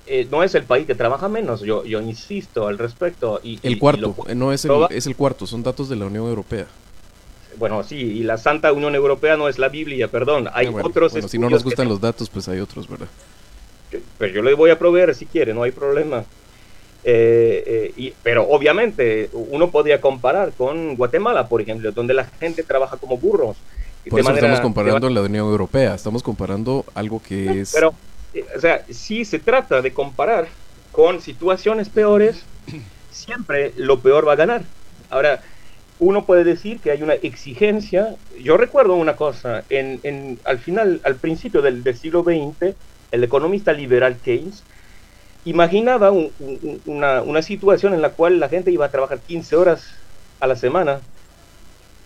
Eh, 0.07 0.27
no 0.31 0.43
es 0.43 0.55
el 0.55 0.65
país 0.65 0.87
que 0.87 0.95
trabaja 0.95 1.29
menos, 1.29 1.61
yo, 1.61 1.85
yo 1.85 2.01
insisto 2.01 2.67
al 2.67 2.79
respecto. 2.79 3.41
Y, 3.43 3.61
el 3.63 3.79
cuarto, 3.79 4.15
eh, 4.29 4.35
no 4.35 4.53
es 4.53 4.65
el, 4.65 4.73
es 4.91 5.07
el 5.07 5.15
cuarto, 5.15 5.47
son 5.47 5.63
datos 5.63 5.89
de 5.89 5.97
la 5.97 6.07
Unión 6.07 6.27
Europea. 6.27 6.67
Bueno, 7.59 7.83
sí, 7.83 7.97
y 7.97 8.23
la 8.23 8.39
Santa 8.39 8.73
Unión 8.73 8.95
Europea 8.95 9.37
no 9.37 9.49
es 9.49 9.59
la 9.59 9.69
Biblia, 9.69 10.09
perdón. 10.09 10.49
Hay 10.53 10.67
ah, 10.67 10.83
otros. 10.83 11.13
si 11.29 11.39
no 11.39 11.51
nos 11.51 11.65
gustan 11.65 11.89
los 11.89 12.01
datos, 12.01 12.31
pues 12.31 12.49
hay 12.49 12.61
otros, 12.61 12.89
¿verdad? 12.89 13.09
Pero 14.19 14.33
yo 14.33 14.43
le 14.43 14.55
voy 14.55 14.71
a 14.71 14.79
proveer 14.79 15.15
si 15.15 15.27
quiere, 15.27 15.53
no 15.53 15.63
hay 15.63 15.73
problema. 15.73 16.25
Eh, 17.03 17.93
y, 17.97 18.13
pero 18.23 18.47
obviamente 18.49 19.31
uno 19.33 19.71
podría 19.71 20.01
comparar 20.01 20.53
con 20.53 20.97
Guatemala, 20.97 21.49
por 21.49 21.61
ejemplo, 21.61 21.91
donde 21.93 22.15
la 22.15 22.25
gente 22.25 22.63
trabaja 22.63 22.99
como 22.99 23.17
burros 23.17 23.57
por 24.09 24.21
eso 24.21 24.33
estamos 24.33 24.61
comparando 24.61 25.07
en 25.09 25.15
la 25.15 25.21
Unión 25.21 25.47
Europea, 25.47 25.95
estamos 25.95 26.23
comparando 26.23 26.85
algo 26.95 27.21
que 27.23 27.61
es... 27.61 27.73
Pero, 27.73 27.93
eh, 28.33 28.45
o 28.57 28.61
sea, 28.61 28.85
si 28.89 29.25
se 29.25 29.39
trata 29.39 29.83
de 29.83 29.93
comparar 29.93 30.49
con 30.91 31.21
situaciones 31.21 31.91
peores, 31.91 32.43
siempre 33.11 33.73
lo 33.77 34.01
peor 34.01 34.27
va 34.27 34.33
a 34.33 34.37
ganar. 34.37 34.63
Ahora, 35.11 35.43
uno 36.01 36.25
puede 36.25 36.45
decir 36.45 36.81
que 36.81 36.91
hay 36.91 37.03
una 37.03 37.15
exigencia. 37.15 38.17
Yo 38.43 38.57
recuerdo 38.57 38.95
una 38.95 39.17
cosa, 39.17 39.65
en, 39.69 40.39
al 40.45 40.59
final, 40.59 41.01
al 41.05 41.17
principio 41.17 41.63
del, 41.63 41.85
siglo 41.97 42.23
XX, 42.23 42.75
el 43.13 43.25
economista 43.25 43.73
liberal 43.73 44.17
Keynes 44.17 44.63
imaginaba 45.45 46.11
una, 46.87 47.23
una 47.23 47.43
situación 47.43 47.95
en 47.95 48.03
la 48.03 48.11
cual 48.11 48.41
la 48.41 48.49
gente 48.49 48.71
iba 48.71 48.87
a 48.87 48.91
trabajar 48.91 49.21
15 49.21 49.57
horas 49.57 49.95
a 50.41 50.47
la 50.47 50.57
semana 50.57 51.01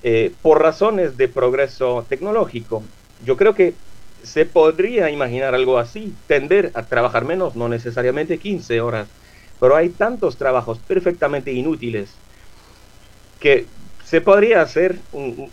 eh, 0.02 0.32
por 0.42 0.60
razones 0.60 1.16
de 1.16 1.28
progreso 1.28 2.04
tecnológico. 2.08 2.82
Yo 3.24 3.36
creo 3.36 3.54
que 3.54 3.74
se 4.24 4.44
podría 4.44 5.10
imaginar 5.10 5.54
algo 5.54 5.78
así, 5.78 6.12
tender 6.26 6.72
a 6.74 6.82
trabajar 6.82 7.24
menos, 7.24 7.54
no 7.54 7.68
necesariamente 7.68 8.38
15 8.38 8.80
horas, 8.80 9.08
pero 9.60 9.76
hay 9.76 9.90
tantos 9.90 10.36
trabajos 10.36 10.78
perfectamente 10.78 11.52
inútiles 11.52 12.10
que 13.40 13.66
se 14.04 14.20
podría 14.20 14.60
hacer, 14.60 14.98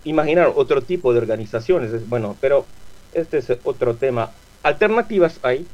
imaginar 0.04 0.52
otro 0.56 0.82
tipo 0.82 1.14
de 1.14 1.20
organizaciones. 1.20 2.08
Bueno, 2.10 2.36
pero 2.42 2.66
este 3.14 3.38
es 3.38 3.52
otro 3.64 3.96
tema. 3.96 4.32
Alternativas 4.64 5.40
hay. 5.42 5.66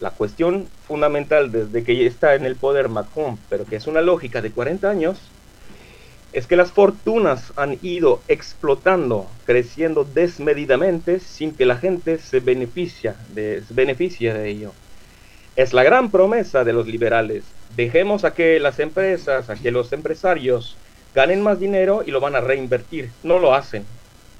La 0.00 0.10
cuestión 0.10 0.66
fundamental 0.88 1.52
desde 1.52 1.84
que 1.84 2.06
está 2.06 2.34
en 2.34 2.44
el 2.44 2.56
poder 2.56 2.88
Macron, 2.88 3.38
pero 3.48 3.64
que 3.64 3.76
es 3.76 3.86
una 3.86 4.00
lógica 4.00 4.42
de 4.42 4.50
40 4.50 4.90
años, 4.90 5.16
es 6.32 6.48
que 6.48 6.56
las 6.56 6.72
fortunas 6.72 7.52
han 7.56 7.78
ido 7.82 8.20
explotando, 8.26 9.28
creciendo 9.44 10.04
desmedidamente 10.04 11.20
sin 11.20 11.54
que 11.54 11.66
la 11.66 11.76
gente 11.76 12.18
se 12.18 12.40
beneficia 12.40 13.14
de, 13.32 13.62
beneficie 13.70 14.34
de 14.34 14.48
ello. 14.48 14.72
Es 15.54 15.72
la 15.72 15.84
gran 15.84 16.10
promesa 16.10 16.64
de 16.64 16.72
los 16.72 16.88
liberales. 16.88 17.44
Dejemos 17.76 18.24
a 18.24 18.34
que 18.34 18.58
las 18.58 18.80
empresas, 18.80 19.50
a 19.50 19.54
que 19.54 19.70
los 19.70 19.92
empresarios 19.92 20.76
ganen 21.14 21.42
más 21.42 21.60
dinero 21.60 22.02
y 22.06 22.10
lo 22.10 22.20
van 22.20 22.36
a 22.36 22.40
reinvertir. 22.40 23.10
No 23.22 23.38
lo 23.38 23.54
hacen. 23.54 23.84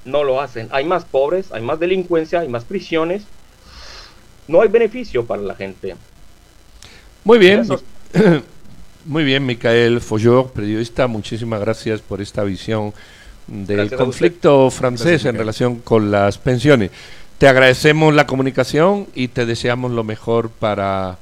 No 0.05 0.23
lo 0.23 0.41
hacen. 0.41 0.67
Hay 0.71 0.85
más 0.85 1.05
pobres, 1.05 1.51
hay 1.51 1.61
más 1.61 1.79
delincuencia, 1.79 2.41
hay 2.41 2.49
más 2.49 2.65
prisiones. 2.65 3.23
No 4.47 4.61
hay 4.61 4.69
beneficio 4.69 5.25
para 5.25 5.41
la 5.41 5.55
gente. 5.55 5.95
Muy 7.23 7.39
bien. 7.39 7.67
Muy 9.05 9.25
bien, 9.25 9.45
Micael 9.45 9.99
Follor, 9.99 10.51
periodista, 10.51 11.07
muchísimas 11.07 11.59
gracias 11.59 11.99
por 11.99 12.21
esta 12.21 12.41
visión 12.45 12.93
del 13.47 13.93
conflicto 13.93 14.71
francés 14.71 15.25
en 15.25 15.35
relación 15.35 15.79
con 15.79 16.09
las 16.09 16.37
pensiones. 16.37 16.89
Te 17.37 17.49
agradecemos 17.49 18.13
la 18.13 18.25
comunicación 18.25 19.07
y 19.13 19.27
te 19.27 19.45
deseamos 19.45 19.91
lo 19.91 20.05
mejor 20.05 20.49
para 20.49 21.17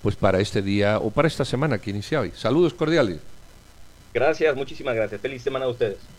pues 0.00 0.16
para 0.16 0.40
este 0.40 0.62
día 0.62 0.98
o 0.98 1.10
para 1.10 1.28
esta 1.28 1.44
semana 1.44 1.78
que 1.78 1.90
inicia 1.90 2.20
hoy. 2.20 2.32
Saludos 2.34 2.72
cordiales. 2.72 3.18
Gracias, 4.16 4.56
muchísimas 4.56 4.94
gracias. 4.96 5.20
Feliz 5.20 5.42
semana 5.42 5.66
a 5.66 5.68
ustedes. 5.68 6.10